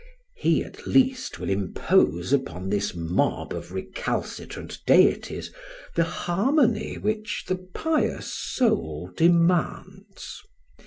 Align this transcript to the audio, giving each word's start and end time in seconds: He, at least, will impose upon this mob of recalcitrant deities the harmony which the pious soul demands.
He, 0.35 0.63
at 0.63 0.87
least, 0.87 1.37
will 1.37 1.51
impose 1.51 2.33
upon 2.33 2.69
this 2.69 2.95
mob 2.95 3.53
of 3.53 3.71
recalcitrant 3.71 4.79
deities 4.87 5.53
the 5.95 6.05
harmony 6.05 6.97
which 6.97 7.43
the 7.47 7.67
pious 7.75 8.25
soul 8.33 9.11
demands. 9.15 10.41